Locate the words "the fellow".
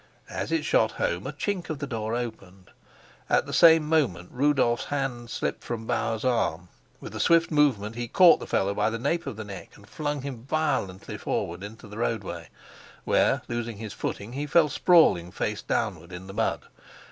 8.39-8.73